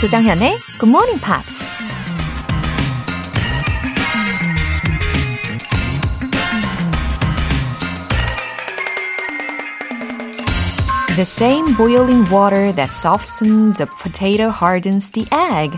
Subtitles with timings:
[0.00, 1.66] 조정현의 Good Morning Pops.
[11.16, 15.76] The same boiling water that softens the potato hardens the egg.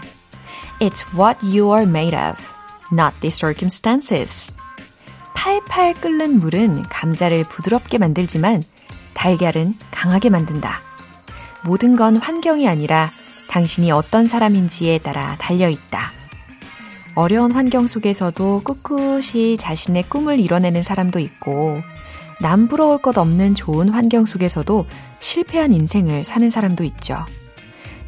[0.80, 2.36] It's what you are made of,
[2.92, 4.52] not the circumstances.
[5.32, 8.64] 팔팔 끓는 물은 감자를 부드럽게 만들지만
[9.14, 10.82] 달걀은 강하게 만든다.
[11.64, 13.10] 모든 건 환경이 아니라
[13.50, 16.12] 당신이 어떤 사람인지에 따라 달려있다.
[17.16, 21.82] 어려운 환경 속에서도 꿋꿋이 자신의 꿈을 이뤄내는 사람도 있고,
[22.40, 24.86] 남 부러울 것 없는 좋은 환경 속에서도
[25.18, 27.16] 실패한 인생을 사는 사람도 있죠.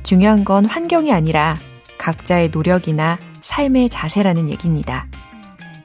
[0.05, 1.59] 중요한 건 환경이 아니라
[1.99, 5.09] 각자의 노력이나 삶의 자세라는 얘기입니다.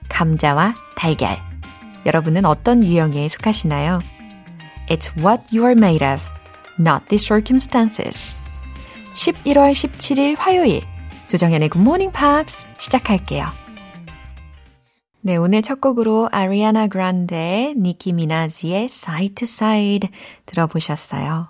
[0.08, 1.40] 감자와 달걀.
[2.06, 4.02] 여러분은 어떤 유형에 속하시나요?
[4.88, 6.24] It's what you are made of,
[6.80, 8.38] not the circumstances.
[9.18, 10.84] 11월 17일 화요일
[11.28, 13.48] 조정현의 Morning Pops 시작할게요.
[15.22, 20.10] 네, 오늘 첫 곡으로 아리아나 그란데, 니키 미나지의 Side to Side
[20.46, 21.48] 들어보셨어요.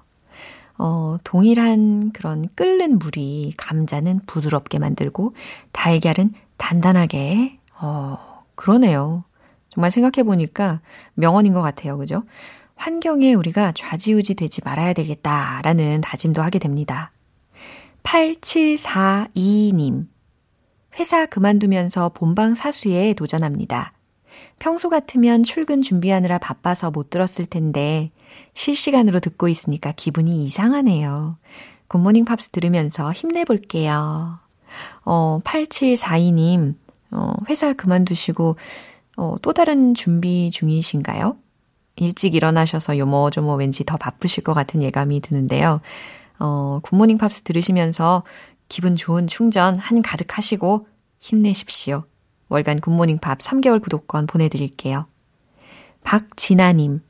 [0.80, 5.36] 어, 동일한 그런 끓는 물이 감자는 부드럽게 만들고
[5.74, 8.18] 달걀은 단단하게, 어,
[8.56, 9.26] 그러네요.
[9.70, 10.80] 정말 생각해보니까
[11.16, 11.98] 명언인 것 같아요.
[11.98, 12.24] 그죠?
[12.76, 17.12] 환경에 우리가 좌지우지 되지 말아야 되겠다라는 다짐도 하게 됩니다.
[18.08, 20.08] 8742님.
[20.98, 23.94] 회사 그만두면서 본방 사수에 도전합니다.
[24.60, 28.12] 평소 같으면 출근 준비하느라 바빠서 못 들었을 텐데
[28.54, 31.38] 실시간으로 듣고 있으니까 기분이 이상하네요.
[31.90, 34.40] 굿모닝 팝스 들으면서 힘내볼게요.
[35.04, 36.76] 어, 8742님,
[37.12, 38.56] 어, 회사 그만두시고,
[39.18, 41.36] 어, 또 다른 준비 중이신가요?
[41.98, 45.82] 일찍 일어나셔서 요모조모 왠지 더 바쁘실 것 같은 예감이 드는데요.
[46.40, 48.24] 어, 굿모닝 팝스 들으시면서
[48.70, 50.88] 기분 좋은 충전 한 가득 하시고
[51.20, 52.04] 힘내십시오.
[52.50, 55.08] 월간 굿모닝 팝 3개월 구독권 보내드릴게요.
[56.04, 57.02] 박진아님,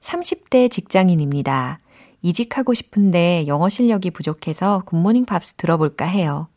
[0.00, 1.78] 30대 직장인입니다.
[2.22, 6.48] 이직하고 싶은데 영어 실력이 부족해서 굿모닝 팝스 들어볼까 해요.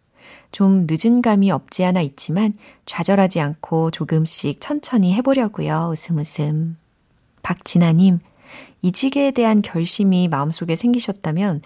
[0.51, 2.53] 좀 늦은 감이 없지 않아 있지만
[2.85, 5.89] 좌절하지 않고 조금씩 천천히 해보려고요.
[5.91, 6.77] 웃음 웃음.
[7.41, 8.19] 박진아님,
[8.81, 11.61] 이직에 대한 결심이 마음속에 생기셨다면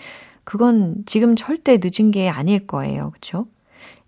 [0.47, 3.12] 그건 지금 절대 늦은 게 아닐 거예요.
[3.12, 3.47] 그쵸?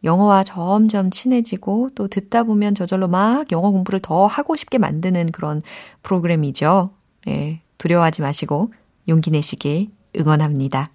[0.05, 5.61] 영어와 점점 친해지고 또 듣다 보면 저절로 막 영어 공부를 더 하고 싶게 만드는 그런
[6.01, 6.91] 프로그램이죠.
[7.27, 8.71] 예, 두려워하지 마시고
[9.09, 10.89] 용기 내시길 응원합니다.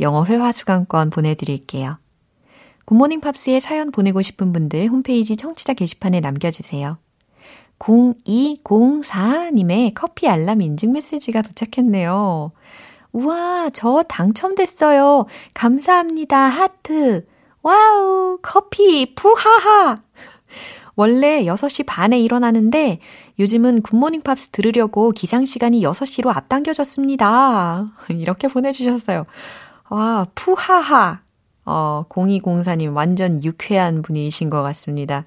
[0.00, 1.98] 영어 회화 수강권 보내드릴게요.
[2.84, 6.98] 굿모닝 팝스에 사연 보내고 싶은 분들 홈페이지 청취자 게시판에 남겨주세요.
[7.78, 12.50] 0204님의 커피 알람 인증 메시지가 도착했네요.
[13.12, 15.26] 우와, 저 당첨됐어요.
[15.54, 16.38] 감사합니다.
[16.38, 17.26] 하트.
[17.62, 19.96] 와우, 커피, 푸하하.
[20.96, 23.00] 원래 6시 반에 일어나는데
[23.38, 27.86] 요즘은 굿모닝 팝스 들으려고 기상 시간이 6시로 앞당겨졌습니다.
[28.10, 29.24] 이렇게 보내주셨어요.
[29.88, 31.20] 와, 푸하하.
[31.64, 35.24] 어, 0204님 완전 유쾌한 분이신 것 같습니다.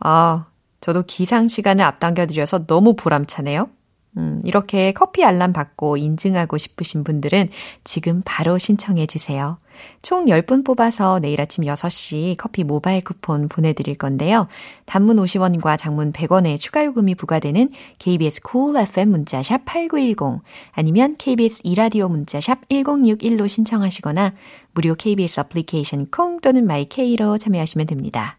[0.00, 0.46] 아,
[0.80, 3.68] 저도 기상 시간을 앞당겨드려서 너무 보람차네요.
[4.16, 7.48] 음, 이렇게 커피 알람 받고 인증하고 싶으신 분들은
[7.84, 9.58] 지금 바로 신청해 주세요.
[10.02, 14.48] 총 10분 뽑아서 내일 아침 6시 커피 모바일 쿠폰 보내드릴 건데요.
[14.86, 20.42] 단문 50원과 장문 100원의 추가 요금이 부과되는 KBS cool FM 문자샵 8910
[20.72, 24.34] 아니면 KBS 2라디오 문자샵 1061로 신청하시거나
[24.72, 28.38] 무료 KBS 애플리케이션 콩 또는 마이케이로 참여하시면 됩니다.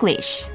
[0.00, 0.46] English.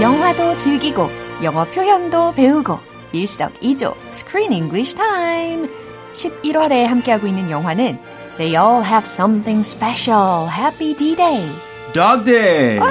[0.00, 1.08] 영화도 즐기고
[1.42, 2.78] 영어 표현도 배우고
[3.12, 5.68] 일석이조 Screen English Time.
[6.12, 7.98] 11월에 함께하고 있는 영화는
[8.36, 10.48] They all have something special.
[10.48, 11.69] Happy D-Day.
[11.92, 12.78] Dog Day.
[12.78, 12.86] 와,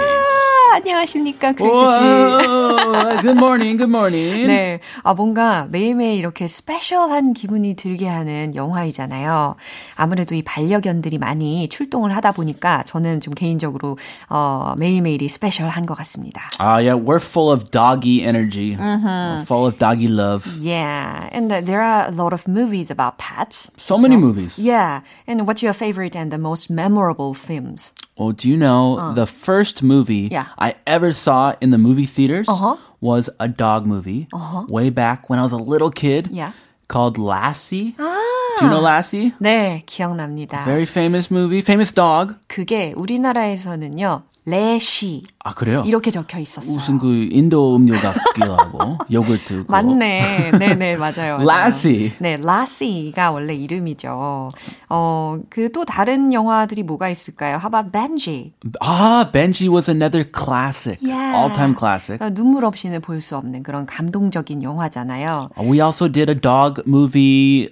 [0.73, 3.21] 안녕하십니까, 크리스 씨.
[3.21, 4.47] good morning, good morning.
[4.47, 4.79] 네.
[5.03, 9.55] 아, 뭔가 매일매일 이렇게 스페셜한 기분이 들게 하는 영화이잖아요.
[9.95, 13.97] 아무래도 이 반려견들이 많이 출동을 하다 보니까 저는 좀 개인적으로,
[14.27, 16.41] 어, 매일매일이 스페셜한 것 같습니다.
[16.59, 18.75] Ah, uh, yeah, we're full of doggy energy.
[18.75, 19.43] Mm-hmm.
[19.45, 20.45] Full of doggy love.
[20.59, 21.29] Yeah.
[21.31, 23.71] And there are a lot of movies about pets.
[23.77, 24.59] So many movies.
[24.59, 25.01] Yeah.
[25.25, 27.93] And what's your favorite and the most memorable films?
[28.18, 29.12] Well, do you know uh.
[29.12, 30.46] the first movie yeah.
[30.58, 32.76] I ever saw in the movie theaters uh-huh.
[33.00, 34.66] was a dog movie uh-huh.
[34.68, 36.52] way back when I was a little kid yeah.
[36.88, 37.96] called Lassie.
[37.98, 38.20] Ah.
[38.58, 39.32] Do you know Lassie?
[39.40, 40.64] 네, 기억납니다.
[40.64, 42.36] Very famous movie, famous dog.
[42.46, 44.22] 그게 우리나라에서는요.
[44.45, 45.23] 레시.
[45.43, 45.83] 아, 그래요?
[45.85, 46.73] 이렇게 적혀 있었어요.
[46.73, 49.65] 무슨 그 인도 음료 같기도 하고, 요구르트.
[49.67, 50.51] 맞네.
[50.57, 51.37] 네네, 맞아요.
[51.45, 52.11] 라시.
[52.19, 54.51] 네, 라시가 원래 이름이죠.
[54.89, 57.57] 어, 그 또 다른 영화들이 뭐가 있을까요?
[57.57, 58.53] How about Benji?
[58.81, 60.97] 아, Benji was another classic.
[61.01, 61.37] Yeah.
[61.37, 62.19] All-time classic.
[62.33, 65.49] 눈물 없이는 볼 수 없는 그런 감동적인 영화잖아요.
[65.59, 67.69] We also did a dog movie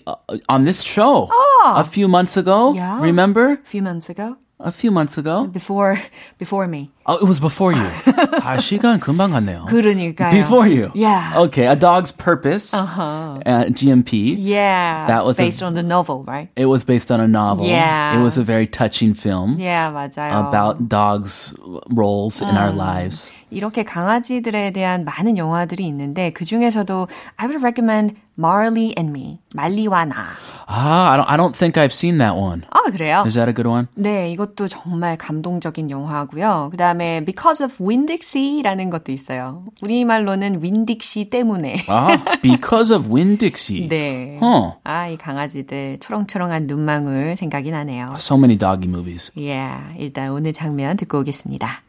[0.48, 1.74] on this show oh.
[1.76, 2.74] a few months ago.
[2.76, 3.02] Yeah.
[3.02, 3.54] Remember?
[3.54, 4.36] A few months ago?
[4.65, 5.45] A few months ago.
[5.49, 5.99] Before,
[6.39, 6.93] before me.
[7.05, 7.83] Oh, it was before you.
[7.83, 9.67] 아, 시간 금방 갔네요.
[9.67, 10.31] 그러니까요.
[10.31, 10.93] Before you.
[10.95, 11.33] Yeah.
[11.47, 12.73] Okay, A Dog's Purpose.
[12.73, 13.41] Uh-huh.
[13.45, 14.37] Uh, GMP.
[14.39, 15.09] Yeah.
[15.09, 16.49] That was based a, on the novel, right?
[16.55, 17.67] It was based on a novel.
[17.67, 18.17] Yeah.
[18.17, 19.59] It was a very touching film.
[19.59, 20.49] Yeah, 맞아요.
[20.49, 21.53] About dogs'
[21.91, 23.33] roles in our lives.
[23.51, 30.06] 이렇게 강아지들에 대한 많은 영화들이 있는데 그 중에서도 I would recommend Marley and Me, 말리와
[30.06, 30.28] 나.
[30.70, 32.64] Ah, I don't, I don't think I've seen that one.
[32.70, 33.24] 아, 그래요?
[33.26, 33.88] Is that a good one?
[33.96, 36.68] 네, 이것도 정말 감동적인 영화고요.
[36.72, 39.64] 그 다음에 Because of Winn-Dixie라는 것도 있어요.
[39.82, 41.86] 우리말로는 윈딕시 때문에.
[41.88, 42.10] 아,
[42.42, 43.88] Because of Winn-Dixie.
[43.90, 44.38] 네.
[44.42, 44.74] Huh.
[44.84, 48.16] 아, 이 강아지들 초롱초롱한 눈망울 생각이 나네요.
[48.18, 49.32] So many doggy movies.
[49.36, 51.82] Yeah, 일단 오늘 장면 듣고 오겠습니다.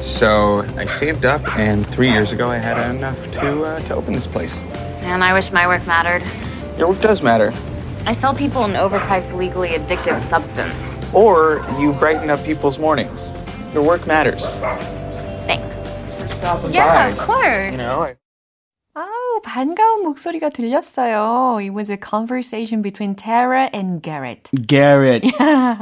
[0.00, 4.14] So I saved up, and three years ago I had enough to uh, to open
[4.14, 4.60] this place.
[5.06, 6.22] And I wish my work mattered.
[6.76, 7.54] Your work does matter.
[8.06, 10.98] I sell people an overpriced, legally addictive substance.
[11.14, 13.32] Or you brighten up people's mornings.
[13.72, 14.44] Your work matters.
[15.46, 15.76] Thanks.
[16.34, 17.76] Stop Yeah, of course.
[17.76, 18.02] You know.
[18.02, 18.16] I-
[19.36, 21.58] 아우, 반가운 목소리가 들렸어요.
[21.60, 24.48] It was a conversation between Tara and Garrett.
[24.66, 25.24] Garrett,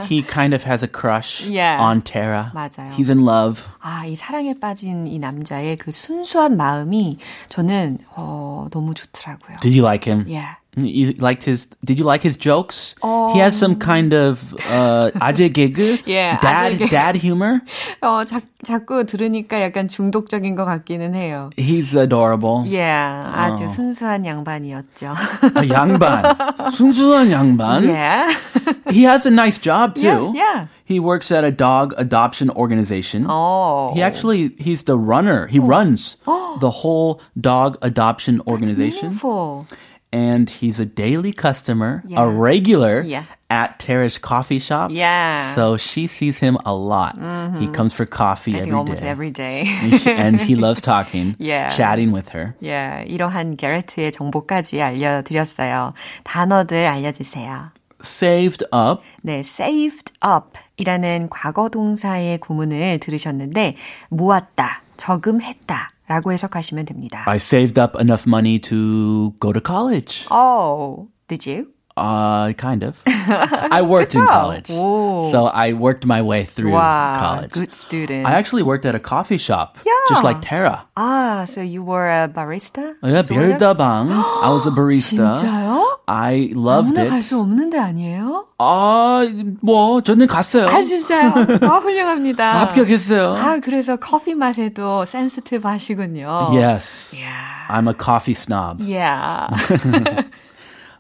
[0.08, 1.78] he kind of has a crush Yeah.
[1.80, 2.50] on Tara.
[2.54, 2.90] 맞아요.
[2.96, 3.62] He's in love.
[3.80, 7.18] 아, 이 사랑에 빠진 이 남자의 그 순수한 마음이
[7.48, 9.58] 저는 어, 너무 좋더라고요.
[9.60, 10.26] Did you like him?
[10.26, 10.56] Yeah.
[10.77, 11.65] You liked his?
[11.83, 12.95] Did you like his jokes?
[13.33, 16.89] He has some kind of uh, 아재 개그, Yeah, dad 아재 개그.
[16.89, 17.59] dad humor.
[18.01, 21.49] 어, 자, 자꾸 들으니까 약간 중독적인 것 같기는 해요.
[21.57, 22.63] He's adorable.
[22.65, 25.15] Yeah, 아주 순수한 양반이었죠.
[25.55, 26.23] 아, 양반,
[26.71, 27.83] 순수한 양반.
[27.83, 28.31] yeah.
[28.91, 30.05] He has a nice job too.
[30.05, 30.67] Yeah, yeah.
[30.85, 33.25] He works at a dog adoption organization.
[33.27, 33.91] Oh.
[33.95, 35.47] He actually he's the runner.
[35.47, 36.15] He runs
[36.61, 39.17] the whole dog adoption organization.
[39.17, 39.65] Meaningful.
[40.13, 42.23] and he's a daily customer, Yeah.
[42.23, 43.23] a regular Yeah.
[43.49, 44.89] at Tara's coffee shop.
[44.91, 45.53] Yeah.
[45.53, 47.13] So she sees him a lot.
[47.59, 49.09] He comes for coffee I think every almost day.
[49.09, 49.65] every day.
[50.09, 51.67] and he loves talking, Yeah.
[51.69, 52.55] chatting with her.
[52.59, 55.93] yeah, 이러한 게레트의 정보까지 알려드렸어요.
[56.23, 57.71] 단어들 알려주세요.
[58.01, 59.03] Saved up.
[59.21, 63.75] 네, saved up 이라는 과거 동사의 구문을 들으셨는데,
[64.09, 67.23] 모았다, 저금했다 라고 해석하시면 됩니다.
[67.27, 70.25] I saved up enough money to go to college.
[70.31, 71.67] Oh, did you?
[71.99, 72.95] Uh, kind of.
[73.05, 74.31] I worked in 그쵸?
[74.31, 74.69] college.
[74.71, 75.27] 오.
[75.31, 77.51] So I worked my way through wow, college.
[77.51, 78.25] good student.
[78.25, 79.91] I actually worked at a coffee shop, Yeah.
[80.07, 80.87] just like Tara.
[80.95, 82.95] ah, so you were a barista?
[83.03, 83.59] Yeah, sort of?
[83.59, 84.15] 별다방.
[84.15, 85.35] I was a barista.
[85.35, 85.83] 진짜요?
[86.07, 87.09] I loved 아무나 it.
[87.11, 88.45] 갈 수 없는 데 아니에요?
[88.59, 89.27] 아,
[89.61, 90.67] 뭐 저는 갔어요.
[90.71, 91.33] 아, 진짜요?
[91.67, 92.59] 아, 훌륭합니다.
[92.61, 93.35] 합격했어요.
[93.35, 96.47] 아, 그래서 커피 맛에도 센시티브 하시군요.
[96.53, 97.11] Yes.
[97.11, 97.27] Yeah.
[97.67, 98.79] I'm a coffee snob.
[98.79, 99.51] Yeah.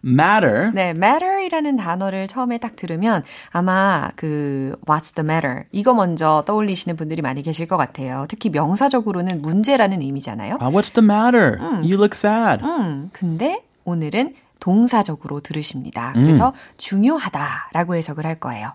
[0.04, 0.70] Matter.
[0.74, 7.22] 네, matter이라는 단어를 처음에 딱 들으면 아마 그 what's the matter 이거 먼저 떠올리시는 분들이
[7.22, 8.26] 많이 계실 것 같아요.
[8.28, 10.58] 특히 명사적으로는 문제라는 의미잖아요.
[10.60, 11.58] Uh, what's the matter?
[11.82, 12.64] You look sad.
[12.64, 16.12] 음, 근데 오늘은 동사적으로 들으십니다.
[16.14, 18.72] 그래서 중요하다라고 해석을 할 거예요.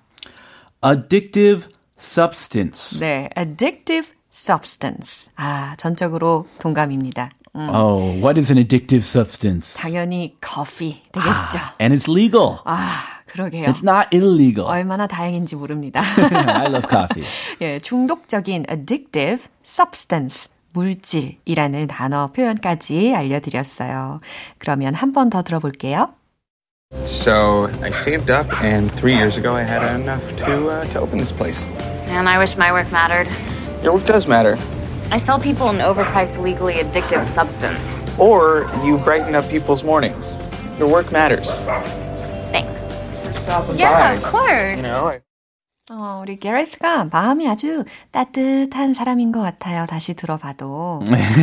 [0.86, 1.68] Addictive
[2.00, 3.00] substance.
[3.00, 5.32] 네, addictive substance.
[5.36, 7.30] 아, 전적으로 동감입니다.
[7.57, 9.75] 음, Oh, what is an addictive substance?
[9.81, 11.59] 당연히 커피 되겠죠.
[11.81, 12.59] And it's legal.
[12.65, 13.67] 아, 그러게요.
[13.67, 14.67] It's not illegal.
[14.69, 16.01] 얼마나 다행인지 모릅니다.
[16.01, 17.25] I love coffee.
[17.61, 20.51] 예, 중독적인 addictive substance.
[20.73, 24.19] 물질이라는 단어 표현까지 알려드렸어요.
[24.59, 26.11] 그러면 한 번 더 들어볼게요.
[27.05, 31.19] So I saved up, and three years ago I had enough to uh, to open
[31.19, 31.67] this place.
[32.09, 33.29] And I wish my work mattered.
[33.83, 34.57] Your work does matter.
[35.11, 38.03] I sell people an overpriced, legally addictive substance.
[38.19, 40.39] Or you brighten up people's mornings.
[40.79, 41.51] Your work matters.
[42.51, 42.93] Thanks.
[43.39, 44.81] Stop Yeah, of course.
[44.83, 45.21] You know, I-
[45.93, 49.85] 어, 우리 게레스가 마음이 아주 따뜻한 사람인 것 같아요.
[49.87, 51.03] 다시 들어봐도.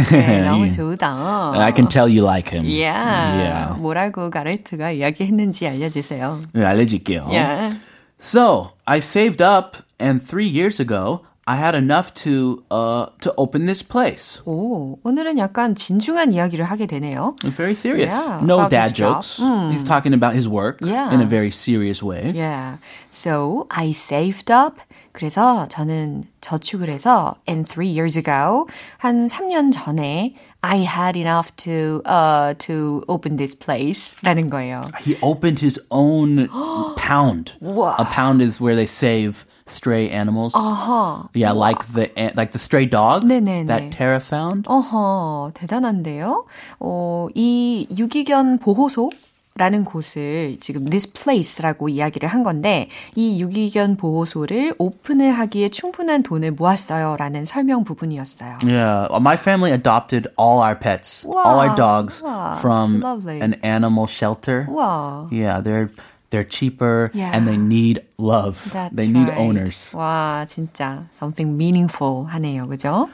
[0.09, 1.53] 네, 너무 좋다.
[1.53, 2.65] I can tell you like him.
[2.65, 3.37] Yeah.
[3.37, 3.79] Yeah.
[3.79, 6.41] 뭐라고 가레트가 이야기했는지 알려주세요.
[6.53, 7.27] 네, 알려줄게요.
[7.29, 7.75] Yeah.
[8.19, 13.65] So I saved up, and three years ago, I had enough to uh to open
[13.65, 14.39] this place.
[14.45, 17.35] 오, 오늘은 약간 진중한 이야기를 하게 되네요.
[17.57, 18.13] Very serious.
[18.13, 19.23] Yeah, no about his dad job.
[19.25, 19.41] jokes.
[19.73, 21.11] He's talking about his work Yeah.
[21.11, 22.31] in a very serious way.
[22.35, 22.77] Yeah.
[23.09, 24.79] So I saved up.
[25.13, 28.67] 그래서 저는 저축을 해서 and three years ago
[28.99, 34.83] 한 3년 전에 I had enough to uh to open this place라는 거예요.
[35.01, 36.47] He opened his own
[36.95, 37.53] pound.
[37.61, 40.53] A pound is where they save stray animals.
[40.55, 41.23] Uh-huh.
[41.33, 43.67] Yeah, like the like the stray dog 네네네.
[43.67, 44.65] that Tara found.
[44.67, 46.45] 어허, 대단한데요?
[46.79, 49.09] 어, 이 유기견 보호소
[49.55, 56.51] 라는 곳을 지금 this place라고 이야기를 한 건데 이 유기견 보호소를 오픈을 하기에 충분한 돈을
[56.51, 58.59] 모았어요라는 설명 부분이었어요.
[58.63, 61.75] Yeah, my family adopted all our pets, all our Wow.
[61.75, 63.41] dogs Wow, from lovely.
[63.41, 64.65] an animal shelter.
[64.69, 65.27] 와.
[65.31, 65.89] Yeah, they're
[66.30, 67.30] they're cheaper Yeah.
[67.34, 68.62] and they need love.
[68.72, 69.38] That's they need right.
[69.38, 69.94] owners.
[69.94, 72.66] 와, 진짜 something meaningful 하네요.
[72.68, 73.08] 그죠?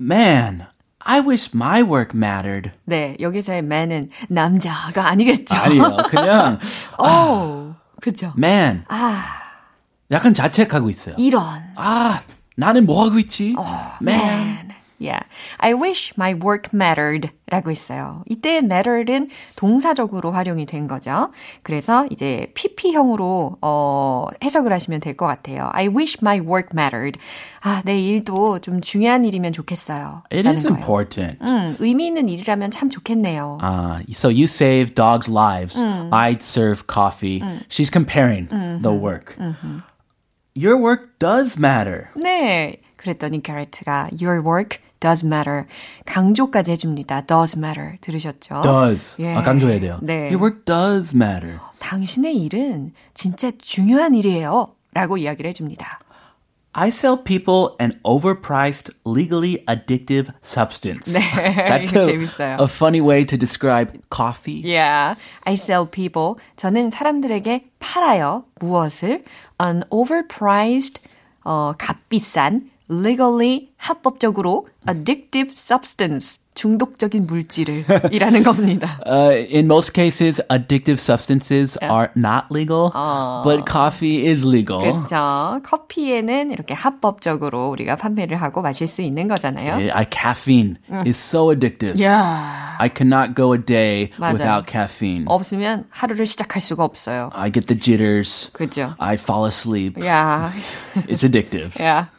[0.00, 0.66] Man,
[1.00, 2.72] I wish my work mattered.
[2.84, 5.54] 네, 여기서의 man은 남자가 아니겠죠.
[5.56, 6.58] 아니요, 그냥
[6.98, 8.32] 오, 그죠?
[8.36, 8.84] man.
[8.88, 9.24] 아,
[10.10, 11.14] 약간 자책하고 있어요.
[11.18, 11.42] 이런.
[11.76, 12.20] 아,
[12.56, 13.54] 나는 뭐 하고 있지?
[14.02, 14.18] man.
[14.28, 14.59] man.
[15.00, 15.22] Yeah.
[15.58, 18.22] I wish my work mattered 라고 했어요.
[18.28, 21.32] 이때 matter는 동사적으로 활용이 된 거죠.
[21.62, 25.70] 그래서 이제 PP형으로 어, 해석을 하시면 될 것 같아요.
[25.72, 27.18] I wish my work mattered.
[27.62, 30.22] 아, 내 일도 좀 중요한 일이면 좋겠어요.
[30.30, 30.76] It is 거예요.
[30.76, 31.38] important.
[31.42, 33.58] 음, 의미 있는 일이라면 참 좋겠네요.
[33.62, 35.76] Uh, so you save dogs' lives.
[36.12, 37.42] I'd serve coffee.
[37.70, 38.48] She's comparing
[38.82, 39.34] the work.
[40.54, 42.08] Your work does matter.
[42.16, 42.80] 네.
[42.96, 45.66] 그랬더니 캐레트가 Your work does matter.
[46.06, 47.22] 강조까지 해줍니다.
[47.22, 47.96] does matter.
[48.00, 48.60] 들으셨죠?
[48.62, 49.20] Does.
[49.20, 49.34] 예.
[49.34, 49.98] 아, 강조해야 돼요.
[50.02, 50.28] 네.
[50.28, 51.58] Your work does matter.
[51.78, 54.74] 당신의 일은 진짜 중요한 일이에요.
[54.92, 56.00] 라고 이야기를 해줍니다.
[56.72, 61.12] I sell people an overpriced, legally addictive substance.
[61.12, 61.20] 네,
[61.56, 62.56] That's a, 재밌어요.
[62.60, 64.62] a funny way to describe coffee.
[64.62, 66.36] Yeah, I sell people.
[66.54, 68.44] 저는 사람들에게 팔아요.
[68.60, 69.24] 무엇을?
[69.60, 71.00] An overpriced,
[71.44, 78.98] 어, 값비싼, legally, 합법적으로, addictive substance, 중독적인 물질을 이라는 겁니다.
[79.06, 82.90] Uh, in most cases, addictive substances are not legal,
[83.44, 84.80] but coffee is legal.
[84.82, 85.60] 그렇죠.
[85.62, 89.74] 커피에는 이렇게 합법적으로 우리가 판매를 하고 마실 수 있는 거잖아요.
[89.76, 92.02] Yeah, caffeine is so addictive.
[92.02, 94.32] 야 I cannot go a day 맞아요.
[94.34, 95.24] without caffeine.
[95.28, 97.30] 없으면 하루를 시작할 수가 없어요.
[97.32, 98.50] I get the jitters.
[98.52, 98.94] 그죠?
[98.98, 100.04] I fall asleep.
[100.04, 100.50] 야,
[101.06, 101.82] It's addictive.
[101.82, 102.10] 야.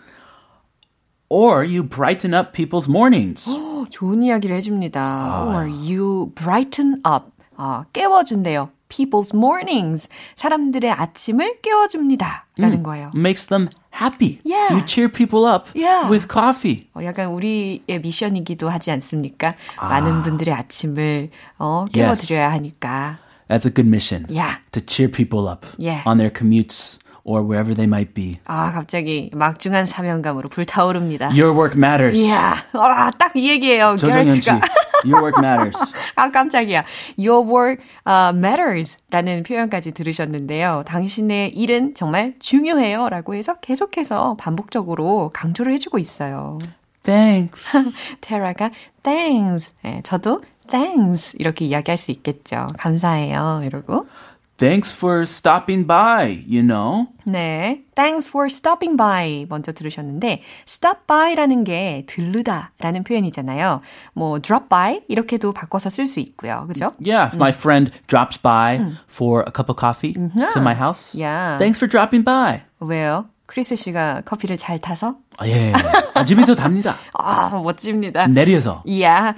[1.31, 3.49] Or you brighten up people's mornings.
[3.51, 5.45] 어, 좋은 이야기를 해줍니다.
[5.49, 7.31] Or you brighten up.
[7.57, 8.71] 어, 깨워준대요.
[8.89, 10.09] People's mornings.
[10.37, 12.47] 사람들의 아침을 깨워줍니다.
[12.57, 13.11] 라는 거예요.
[13.17, 14.39] Makes them happy.
[14.45, 14.73] Yeah.
[14.73, 16.09] You cheer people up Yeah.
[16.09, 16.87] with coffee.
[16.95, 19.55] 어, 약간 우리의 미션이기도 하지 않습니까?
[19.81, 21.93] 많은 분들의 아침을 어, Yes.
[21.93, 23.19] 깨워드려야 하니까.
[23.49, 24.27] That's a good mission.
[24.31, 24.59] Yeah.
[24.73, 26.03] To cheer people up Yeah.
[26.09, 28.40] on their commutes Or wherever they might be.
[28.46, 31.28] 아, 갑자기 막중한 사명감으로 불타오릅니다.
[31.30, 32.18] Your work matters.
[32.20, 33.96] 이야, 아, 딱 이 얘기예요.
[33.98, 34.62] 조정현 씨, 게르츠가.
[35.06, 35.78] your work matters.
[36.16, 36.84] 아, 깜짝이야.
[37.18, 40.84] Your work uh, matters 라는 표현까지 들으셨는데요.
[40.86, 43.10] 당신의 일은 정말 중요해요.
[43.10, 46.58] 라고 해서 계속해서 반복적으로 강조를 해주고 있어요.
[47.04, 47.72] Thanks.
[48.22, 48.70] 테라가
[49.04, 49.74] thanks.
[49.84, 51.36] 네, 저도 thanks.
[51.40, 52.68] 이렇게 이야기할 수 있겠죠.
[52.78, 53.62] 감사해요.
[53.66, 54.06] 이러고.
[54.62, 57.08] Thanks for stopping by, you know.
[57.26, 57.82] 네.
[57.96, 59.48] Thanks for stopping by.
[59.50, 63.82] 먼저 들으셨는데, stop by라는 게 들르다 라는 표현이잖아요.
[64.14, 65.02] 뭐, drop by?
[65.08, 66.68] 이렇게도 바꿔서 쓸 수 있고요.
[66.68, 66.92] 그죠?
[67.04, 68.78] Yeah, if my friend drops by
[69.10, 71.16] for a cup of coffee to my house.
[71.16, 71.58] Yeah.
[71.58, 72.62] Thanks for dropping by.
[72.80, 73.26] 왜요?
[73.52, 75.16] 크리스 씨가 커피를 잘 타서?
[75.38, 75.74] 아, 예.
[76.14, 76.96] 아, 집에서 답니다.
[77.20, 78.26] 아, 멋집니다.
[78.28, 78.82] 내려서.
[78.86, 79.38] Yeah.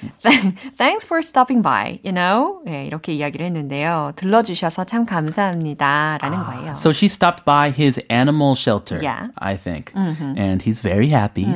[0.78, 2.62] Thanks for stopping by, you know?
[2.64, 4.12] 네, 이렇게 이야기를 했는데요.
[4.16, 6.20] 들러주셔서 참 감사합니다.
[6.22, 6.74] 라는 거예요.
[6.74, 9.30] So she stopped by his animal shelter, Yeah.
[9.40, 9.92] I think.
[9.96, 11.48] And he's very happy.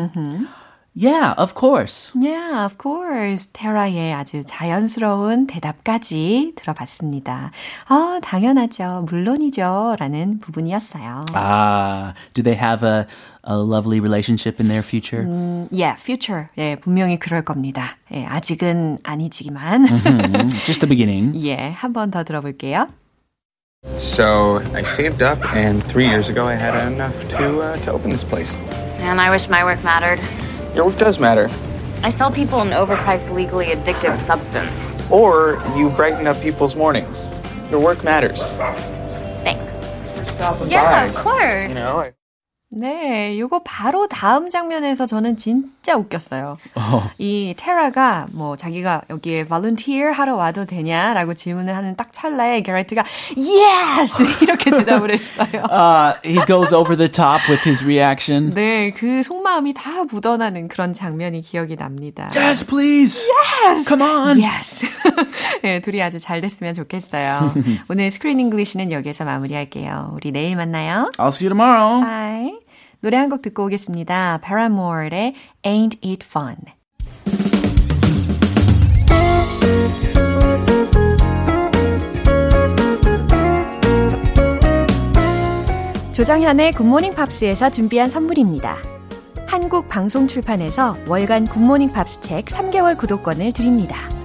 [0.96, 2.12] Yeah, of course.
[2.14, 3.48] Yeah, of course.
[3.54, 7.50] 테라의 아주 자연스러운 대답까지 들어봤습니다.
[7.88, 9.06] 아, 당연하죠.
[9.08, 9.96] 물론이죠.
[9.98, 11.24] 라는 부분이었어요.
[11.34, 13.06] Ah, do they have a,
[13.48, 15.24] a lovely relationship in their future?
[15.24, 16.48] 음, yeah, future.
[16.58, 17.96] 예, 분명히 그럴 겁니다.
[18.12, 19.86] 예, 아직은 아니지만.
[19.86, 21.32] Mm, just the beginning.
[21.46, 22.88] 예, 한 번 더 들어볼게요.
[23.96, 28.10] So I saved up, and three years ago I had enough to uh, to open
[28.10, 28.60] this place.
[29.00, 30.20] And I wish my work mattered.
[30.74, 31.50] Your work does matter.
[32.02, 34.94] I sell people an overpriced, legally addictive substance.
[35.10, 37.30] Or you brighten up people's mornings.
[37.70, 38.42] Your work matters.
[39.44, 39.84] Thanks.
[40.34, 41.08] Stopping Yeah, by.
[41.08, 41.72] of course.
[41.74, 42.12] You know, I-
[42.74, 46.57] 네, 요거 바로 다음 장면에서 저는 진 짜 웃겼어요.
[47.17, 53.05] 이 테라가 뭐 자기가 여기에 volunteer 하러 와도 되냐라고 질문을 하는 딱 찰나에 게레트가
[53.37, 55.63] yes 이렇게 대답을 했어요.
[55.71, 58.53] Uh, he goes over the top with his reaction.
[58.53, 62.31] 네, 그 속마음이 다 묻어나는 그런 장면이 기억이 납니다.
[62.35, 63.25] Yes, please.
[63.63, 63.87] Yes.
[63.87, 64.43] Come on.
[64.43, 64.85] Yes.
[65.63, 67.53] 네, 둘이 아주 잘 됐으면 좋겠어요.
[67.87, 70.11] 오늘 Screen English는 여기서 마무리할게요.
[70.15, 71.11] 우리 내일 만나요.
[71.17, 72.01] I'll see you tomorrow.
[72.01, 72.66] Bye.
[73.07, 74.41] 노래 한 곡 듣고 오겠습니다.
[74.43, 75.33] Paramore의
[75.63, 76.57] Ain't It Fun.
[86.11, 88.75] 조정현의 굿모닝 팝스에서 준비한 선물입니다.
[89.45, 94.16] 한국 방송 출판에서 월간 굿모닝 팝스 책 3개월 구독권을 드립니다.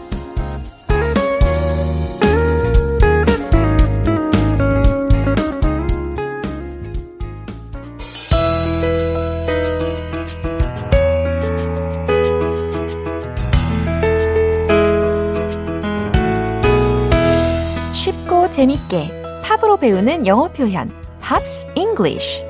[18.52, 22.44] 재밌게 팝으로 배우는 영어 표현 Pops English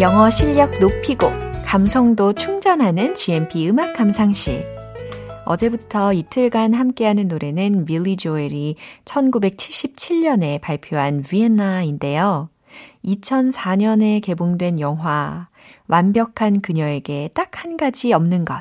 [0.00, 1.26] 영어 실력 높이고
[1.66, 4.64] 감성도 충전하는 GMP 음악 감상실
[5.44, 12.50] 어제부터 이틀간 함께하는 노래는 빌리 조엘이 1977년에 발표한 비엔나인데요.
[13.04, 15.48] 2004년에 개봉된 영화
[15.88, 18.60] 완벽한 그녀에게 딱 한 가지 없는 것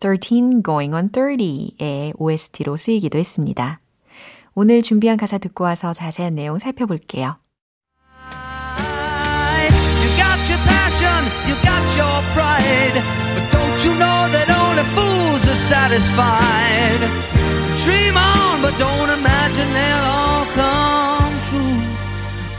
[0.00, 3.80] 13 Going on 30의 OST로 쓰이기도 했습니다.
[4.54, 7.36] 오늘 준비한 가사 듣고 와서 자세한 내용 살펴볼게요.
[10.00, 13.02] You got your passion, you got your pride,
[13.34, 17.00] but don't you know that only fools are satisfied?
[17.84, 21.80] Dream on, but don't imagine they'll all come true.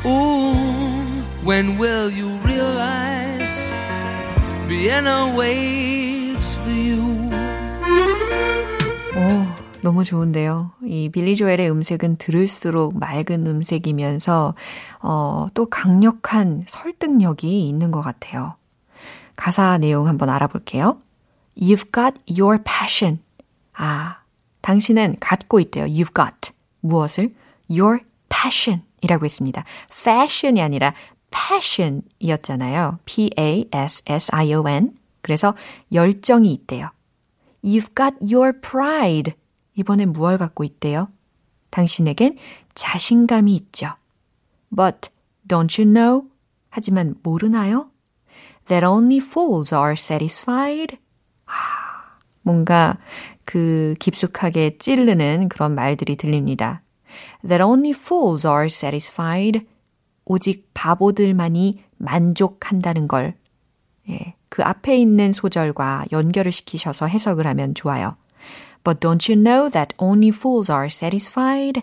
[0.05, 2.29] Ooh, when will you
[4.81, 7.29] Vienna waits for you?
[9.15, 9.45] 오,
[9.83, 10.71] 너무 좋은데요.
[10.83, 14.55] 이 빌리 조엘의 음색은 들을수록 맑은 음색이면서
[15.03, 18.55] 어, 또 강력한 설득력이 있는 것 같아요.
[19.35, 20.97] 가사 내용 한번 알아볼게요.
[21.55, 23.19] You've got your passion.
[23.75, 24.17] 아,
[24.61, 25.85] 당신은 갖고 있대요.
[25.85, 26.53] You've got.
[26.79, 27.35] 무엇을?
[27.69, 29.63] Your passion 이라고 했습니다.
[29.91, 30.93] fashion이 아니라
[31.31, 32.99] passion 이었잖아요.
[33.05, 34.93] P-A-S-S-I-O-N.
[35.21, 35.55] 그래서
[35.91, 36.89] 열정이 있대요.
[37.63, 39.33] You've got your pride.
[39.75, 41.07] 이번엔 무얼 갖고 있대요?
[41.69, 42.37] 당신에겐
[42.75, 43.93] 자신감이 있죠.
[44.75, 45.09] But
[45.47, 46.27] don't you know?
[46.69, 47.89] 하지만 모르나요?
[48.67, 50.97] That only fools are satisfied.
[51.45, 51.51] 아,
[52.41, 52.97] 뭔가
[53.45, 56.81] 그 깊숙하게 찌르는 그런 말들이 들립니다.
[57.47, 59.65] That only fools are satisfied.
[60.31, 63.33] 오직 바보들만이 만족한다는 걸
[64.07, 68.15] 예, 그 앞에 있는 소절과 연결을 시키셔서 해석을 하면 좋아요.
[68.85, 71.81] But don't you know that only fools are satisfied?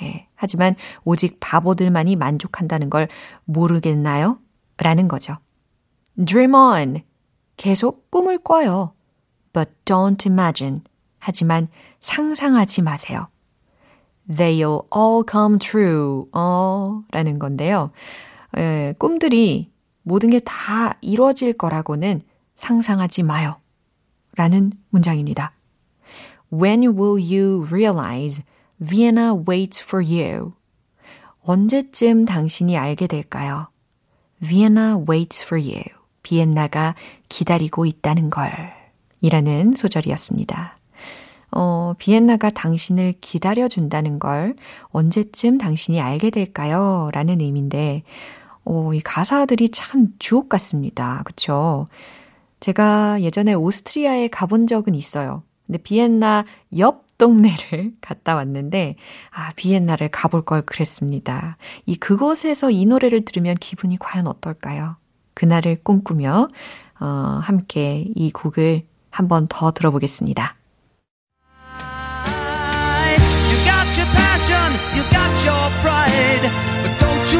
[0.00, 0.74] 예, 하지만
[1.04, 3.08] 오직 바보들만이 만족한다는 걸
[3.44, 4.38] 모르겠나요?
[4.78, 5.36] 라는 거죠.
[6.16, 7.02] Dream on.
[7.58, 8.94] 계속 꿈을 꿔요.
[9.52, 10.80] But don't imagine.
[11.18, 11.68] 하지만
[12.00, 13.28] 상상하지 마세요.
[14.32, 16.24] They'll all come true.
[16.32, 17.90] 어, 라는 건데요.
[18.56, 19.70] 에, 꿈들이
[20.02, 22.22] 모든 게 다 이루어질 거라고는
[22.56, 23.56] 상상하지 마요.
[24.36, 25.52] 라는 문장입니다.
[26.52, 28.42] When will you realize
[28.78, 30.52] Vienna waits for you?
[31.44, 33.68] 언제쯤 당신이 알게 될까요?
[34.40, 35.82] Vienna waits for you.
[36.22, 36.94] 비엔나가
[37.28, 38.72] 기다리고 있다는 걸.
[39.20, 40.78] 이라는 소절이었습니다.
[41.52, 47.10] 어, 비엔나가 당신을 기다려준다는 걸 언제쯤 당신이 알게 될까요?
[47.12, 48.02] 라는 의미인데,
[48.64, 51.22] 어, 이 가사들이 참 주옥 같습니다.
[51.24, 51.86] 그쵸?
[52.60, 55.42] 제가 예전에 오스트리아에 가본 적은 있어요.
[55.66, 56.44] 근데 비엔나
[56.78, 58.96] 옆 동네를 갔다 왔는데,
[59.30, 61.58] 아, 비엔나를 가볼 걸 그랬습니다.
[61.86, 64.96] 이 그곳에서 이 노래를 들으면 기분이 과연 어떨까요?
[65.34, 66.48] 그날을 꿈꾸며,
[67.00, 67.06] 어,
[67.42, 70.56] 함께 이 곡을 한번 더 들어보겠습니다.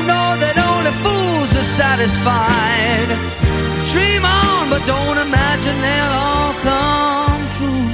[0.06, 3.08] Know that only fools are satisfied?
[3.90, 7.88] Dream on, but don't imagine they'll all come true.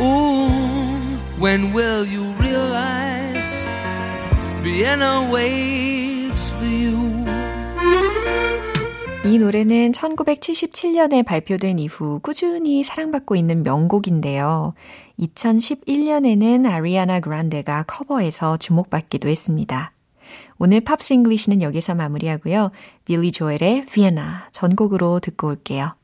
[0.00, 3.48] Ooh, when will you realize
[4.62, 6.98] Vienna waits for you?
[9.26, 14.72] 이 노래는 1977년에 발표된 이후 꾸준히 사랑받고 있는 명곡인데요.
[15.18, 19.92] 2011년에는 아리아나 그란데가 커버해서 주목받기도 했습니다.
[20.58, 22.70] 오늘 Pops English는 여기서 마무리하고요.
[23.04, 25.94] 빌리 조엘의 비에나 전곡으로 듣고 올게요.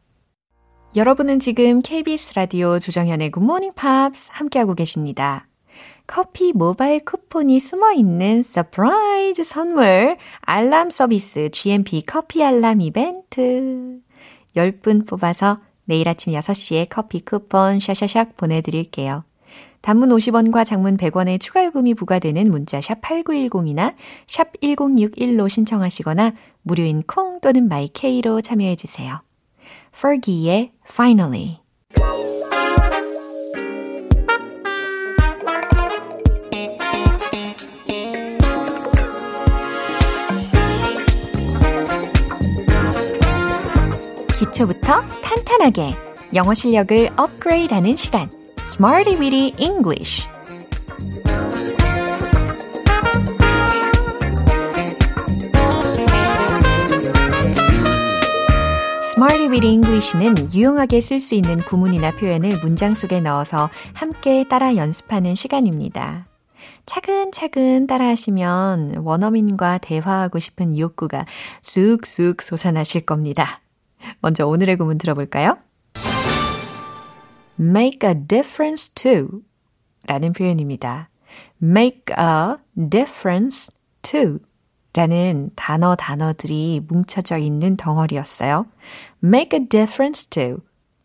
[0.95, 5.47] 여러분은 지금 KBS 라디오 조정현의 Morning Pops 함께하고 계십니다.
[6.07, 14.01] 커피 모바일 쿠폰이 숨어 있는 surprise 선물 알람 서비스 GMP 커피 알람 이벤트
[14.57, 19.25] 10분 뽑아서 내일 아침 6시에 커피 쿠폰 샤샤샥 보내드릴게요.
[19.87, 23.95] 단문 50원과 장문 100원의 추가 요금이 부과되는 문자 샵 8910이나
[24.27, 29.23] 샵 1061로 신청하시거나 무료인 콩 또는 마이케이로 참여해 주세요.
[29.95, 31.61] Fergie의 Finally
[44.37, 45.95] 기초부터 탄탄하게
[46.35, 48.29] 영어 실력을 업그레이드하는 시간
[48.67, 50.27] Smarty Weedy English
[59.05, 65.37] Smarty Weedy English는 유용하게 쓸 수 있는 구문이나 표현을 문장 속에 넣어서 함께 따라 연습하는
[65.37, 66.27] 시간입니다.
[66.87, 71.25] 차근차근 따라하시면 원어민과 대화하고 싶은 욕구가
[71.63, 73.61] 쑥쑥 솟아나실 겁니다.
[74.21, 75.57] 먼저 오늘의 구문 들어볼까요?
[77.59, 79.43] Make a difference to
[80.07, 81.09] 라는 표현입니다.
[81.63, 82.57] make a
[82.89, 83.71] difference
[84.03, 84.39] to
[84.97, 88.67] 라는 단어 단어들이 뭉쳐져 있는 덩어리였어요.
[89.23, 90.63] make a difference to,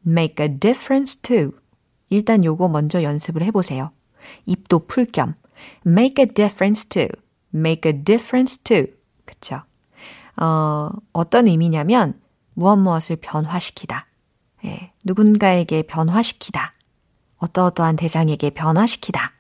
[0.08, 1.52] make a difference to.
[2.10, 3.92] 일단 요거 먼저 연습을 해보세요.
[4.46, 5.36] 입도 풀 겸.
[5.86, 7.08] make a difference to,
[7.54, 8.86] make a difference to.
[9.26, 9.62] 그쵸?
[10.38, 12.20] 어, 어떤 의미냐면,
[12.54, 14.08] 무엇 무엇을 변화시키다.
[14.66, 16.74] 예, 누군가에게 변화시키다.
[17.38, 19.34] 어떠어떠한 대상에게 변화시키다.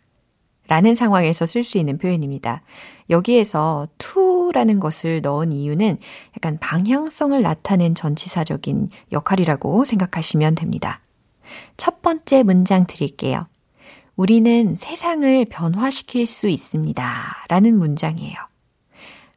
[0.67, 2.61] 라는 상황에서 쓸 수 있는 표현입니다.
[3.09, 5.97] 여기에서 to라는 것을 넣은 이유는
[6.37, 11.01] 약간 방향성을 나타낸 전치사적인 역할이라고 생각하시면 됩니다.
[11.75, 13.47] 첫 번째 문장 드릴게요.
[14.15, 17.45] 우리는 세상을 변화시킬 수 있습니다.
[17.49, 18.35] 라는 문장이에요.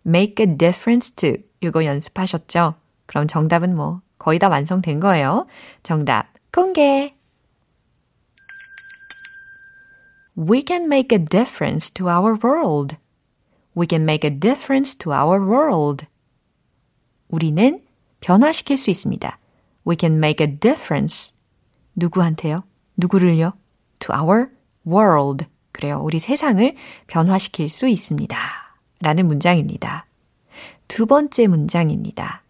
[0.06, 2.74] make a difference to 이거 연습하셨죠?
[3.06, 5.46] 그럼 정답은 뭐 거의 다 완성된 거예요.
[5.82, 7.14] 정답 공개.
[10.34, 12.96] We can make a difference to our world.
[13.76, 16.06] We can make a difference to our world.
[17.28, 17.82] 우리는
[18.20, 19.38] 변화시킬 수 있습니다.
[19.86, 21.36] We can make a difference.
[21.94, 22.64] 누구한테요?
[22.96, 23.52] 누구를요?
[23.98, 24.48] To our
[24.86, 25.44] world.
[25.70, 26.00] 그래요.
[26.02, 26.74] 우리 세상을
[27.08, 28.38] 변화시킬 수 있습니다.
[29.00, 30.06] 라는 문장입니다.
[30.88, 32.43] 두 번째 문장입니다.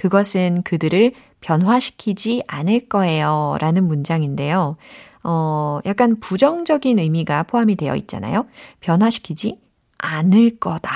[0.00, 3.58] 그것은 그들을 변화시키지 않을 거예요.
[3.60, 4.78] 라는 문장인데요.
[5.22, 8.46] 어, 약간 부정적인 의미가 포함이 되어 있잖아요.
[8.80, 9.60] 변화시키지
[9.98, 10.90] 않을 거다.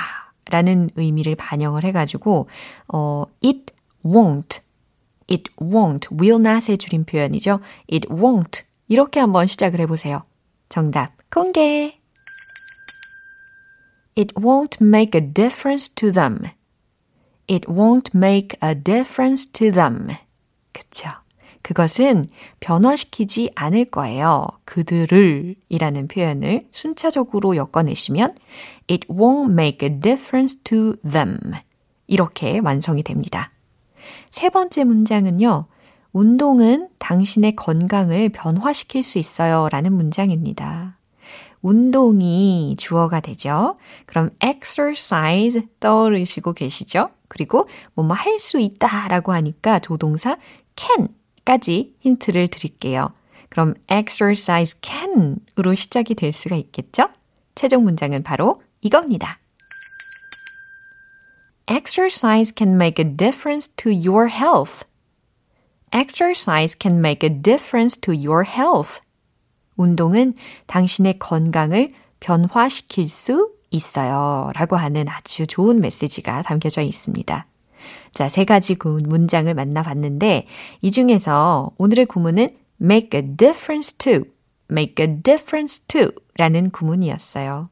[0.46, 2.48] 라는 의미를 반영을 해가지고,
[2.88, 3.74] 어, it
[4.06, 4.62] won't,
[5.30, 7.60] it won't, will not의 줄임 표현이죠.
[7.92, 8.62] it won't.
[8.88, 10.22] 이렇게 한번 시작을 해보세요.
[10.70, 11.98] 정답 공개.
[14.16, 16.38] It won't make a difference to them.
[17.48, 20.08] It won't make a difference to them.
[20.72, 21.10] 그쵸.
[21.62, 22.26] 그것은
[22.60, 24.46] 변화시키지 않을 거예요.
[24.66, 28.36] 그들을 이라는 표현을 순차적으로 엮어내시면
[28.90, 31.38] It won't make a difference to them.
[32.06, 33.50] 이렇게 완성이 됩니다.
[34.30, 35.66] 세 번째 문장은요.
[36.12, 39.68] 운동은 당신의 건강을 변화시킬 수 있어요.
[39.70, 40.98] 라는 문장입니다.
[41.62, 43.76] 운동이 주어가 되죠.
[44.04, 47.08] 그럼 exercise 떠오르시고 계시죠?
[47.34, 50.36] 그리고 뭐뭐 할 수 있다라고 하니까 조동사
[50.76, 53.12] can까지 힌트를 드릴게요.
[53.48, 57.08] 그럼 exercise can으로 시작이 될 수가 있겠죠?
[57.54, 59.38] 최종 문장은 바로 이겁니다.
[61.66, 64.84] Exercise can make a difference to your health.
[65.92, 69.00] Exercise can make a difference to your health.
[69.76, 70.34] 운동은
[70.66, 74.50] 당신의 건강을 변화시킬 수 있어요.
[74.54, 77.46] 라고 하는 아주 좋은 메시지가 담겨져 있습니다.
[78.14, 80.46] 자, 세 가지 구 문장을 만나봤는데,
[80.80, 82.48] 이 중에서 오늘의 구문은
[82.80, 84.24] make a difference to,
[84.70, 87.68] make a difference to 라는 구문이었어요.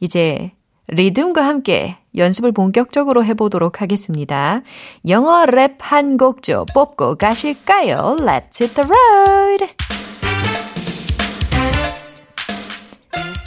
[0.00, 0.52] 이제
[0.88, 4.62] 리듬과 함께 연습을 본격적으로 해보도록 하겠습니다.
[5.08, 8.16] 영어 랩 한 곡조 뽑고 가실까요?
[8.18, 10.09] Let's hit the road!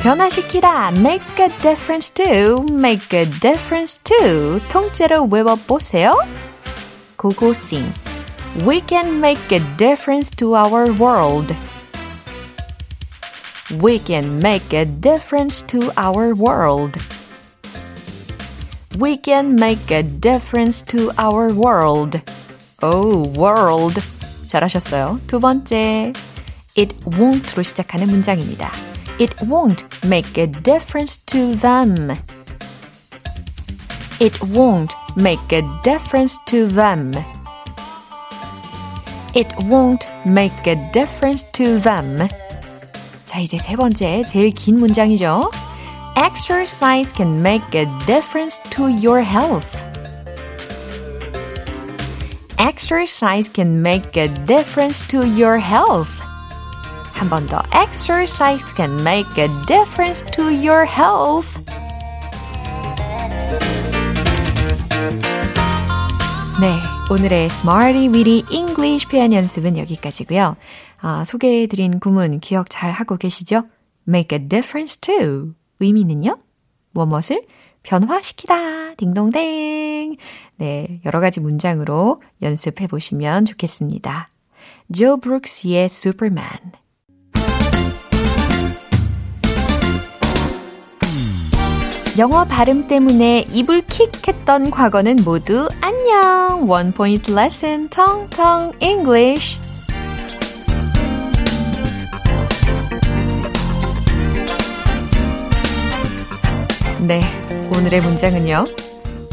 [0.03, 6.13] 변화시키다 make a difference to make a difference to 통째로 외워보세요.
[7.17, 7.85] 고고싱
[8.65, 11.55] We can make a difference to our world.
[13.81, 16.99] We can make a difference to our world.
[18.99, 22.21] We can make a difference to our world.
[22.83, 24.01] Oh, world.
[24.49, 25.19] 잘하셨어요.
[25.27, 26.13] 두 번째.
[26.77, 28.73] It won't로 시작하는 문장입니다.
[29.19, 32.13] It won't make a difference to them.
[34.21, 37.13] It won't make a difference to them.
[39.35, 42.29] It won't make a difference to them.
[43.25, 45.51] 자, 이제 세 번째, 제일 긴 문장이죠.
[46.17, 49.85] Exercise can make a difference to your health.
[52.59, 56.21] Exercise can make a difference to your health.
[57.14, 57.62] 한 번 더.
[57.72, 61.62] Exercise can make a difference to your health.
[66.62, 66.80] 네,
[67.12, 70.56] 오늘의 Smarty Weedy English 표현 연습은 여기까지고요.
[71.02, 73.64] 아, 소개해드린 구문 기억 잘 하고 계시죠?
[74.08, 75.54] Make a difference to.
[75.80, 76.38] 의미는요?
[76.92, 77.46] 무엇을
[77.84, 78.96] 변화시키다.
[78.96, 80.16] 딩동댕.
[80.58, 84.30] 네, 여러 가지 문장으로 연습해 보시면 좋겠습니다.
[84.96, 86.83] 조 브룩스의 Superman.
[92.20, 96.70] 영어 발음 때문에 입을 킥 했던 과거는 모두 안녕.
[96.70, 99.60] One point lesson, 텅텅 English.
[107.02, 107.22] 네,
[107.76, 108.66] 오늘의 문장은요.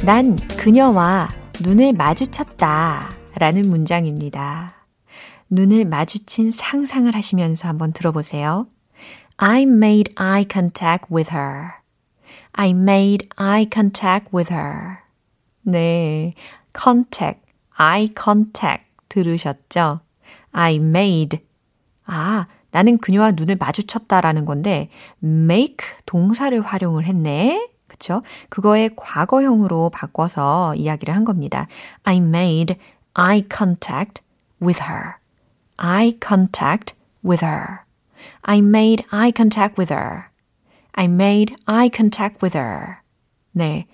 [0.03, 1.29] 난 그녀와
[1.63, 3.11] 눈을 마주쳤다.
[3.35, 4.87] 라는 문장입니다.
[5.51, 8.69] 눈을 마주친 상상을 하시면서 한번 들어보세요.
[9.37, 11.80] I made eye contact with her.
[12.61, 14.99] I made eye contact with her.
[15.67, 16.35] 네,
[16.75, 17.41] contact,
[17.79, 20.01] eye contact 들으셨죠?
[20.53, 21.41] I made.
[22.05, 24.91] 아, 나는 그녀와 눈을 마주쳤다라는 건데
[25.25, 27.71] make 동사를 활용을 했네.
[27.87, 28.21] 그쵸?
[28.51, 31.67] 그거의 과거형으로 바꿔서 이야기를 한 겁니다.
[32.03, 32.77] I made
[33.15, 34.23] eye contact
[34.63, 35.15] with her.
[35.79, 36.95] eye contact
[37.25, 37.85] with her.
[38.43, 40.30] I made eye contact with her.
[41.01, 42.99] I made eye contact with her.
[43.53, 43.87] 네.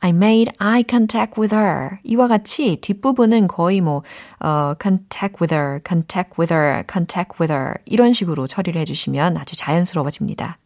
[0.00, 1.98] I made eye contact with her.
[2.04, 4.02] 이와 같이 뒷부분은 거의 뭐,
[4.40, 7.74] 어, contact with her, contact with her, contact with her.
[7.84, 10.56] 이런 식으로 처리를 해주시면 아주 자연스러워집니다.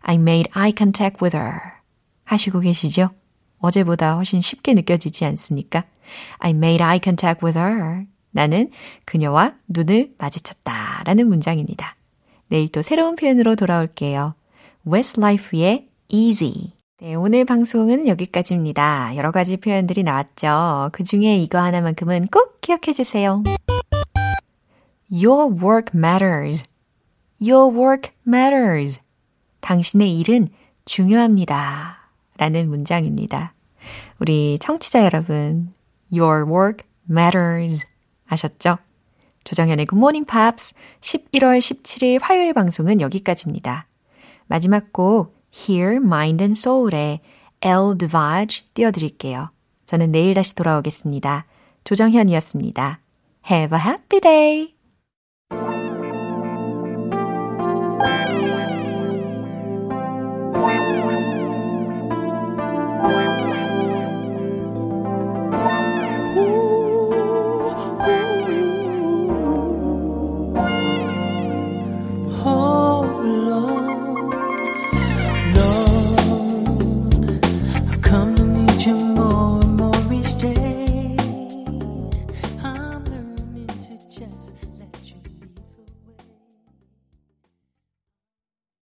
[0.00, 1.60] I made eye contact with her.
[2.24, 3.10] 하시고 계시죠?
[3.58, 5.84] 어제보다 훨씬 쉽게 느껴지지 않습니까?
[6.38, 8.06] I made eye contact with her.
[8.30, 8.70] 나는
[9.04, 11.02] 그녀와 눈을 마주쳤다.
[11.04, 11.96] 라는 문장입니다.
[12.48, 14.34] 내일 또 새로운 표현으로 돌아올게요.
[14.86, 16.72] Westlife의 easy.
[17.00, 19.16] 네, 오늘 방송은 여기까지입니다.
[19.16, 20.90] 여러 가지 표현들이 나왔죠.
[20.92, 23.42] 그 중에 이거 하나만큼은 꼭 기억해 주세요.
[25.10, 26.64] Your work matters.
[27.40, 29.00] Your work matters.
[29.60, 30.48] 당신의 일은
[30.84, 32.10] 중요합니다.
[32.36, 33.54] 라는 문장입니다.
[34.18, 35.72] 우리 청취자 여러분,
[36.12, 37.86] Your work matters.
[38.26, 38.78] 아셨죠?
[39.44, 43.86] 조정현의 Good Morning Pops 11월 17일 화요일 방송은 여기까지입니다.
[44.46, 47.20] 마지막 곡 Here, Mind and Soul의
[47.60, 49.50] El Divage 띄워드릴게요.
[49.86, 51.46] 저는 내일 다시 돌아오겠습니다.
[51.84, 53.00] 조정현이었습니다.
[53.50, 54.71] Have a happy day!